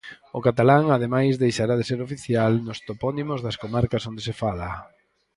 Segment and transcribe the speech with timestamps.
[0.37, 4.69] O catalán, ademais, deixará de ser oficial nos topónimos das comarcas onde se fala.